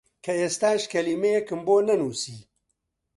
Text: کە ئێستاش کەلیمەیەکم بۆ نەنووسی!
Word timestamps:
کە 0.23 0.33
ئێستاش 0.41 0.81
کەلیمەیەکم 0.91 1.59
بۆ 1.67 1.75
نەنووسی! 1.87 2.37